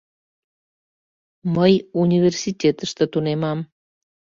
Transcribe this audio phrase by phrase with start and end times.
[1.55, 3.59] —Мый университетыште тунемам.